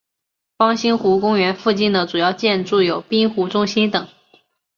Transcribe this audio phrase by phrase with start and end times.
[0.57, 4.07] 方兴湖公园附近的主要建筑有滨湖中心等。